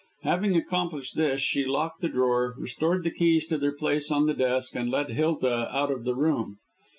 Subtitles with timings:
[0.23, 4.33] Having accomplished this she locked the drawer, restored the keys to their place on the
[4.33, 6.57] desk, and led Hilda out of the room.